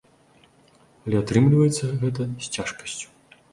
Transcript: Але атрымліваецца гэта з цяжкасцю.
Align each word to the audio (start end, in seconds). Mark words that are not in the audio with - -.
Але 1.03 1.15
атрымліваецца 1.19 1.91
гэта 2.01 2.21
з 2.47 2.53
цяжкасцю. 2.59 3.07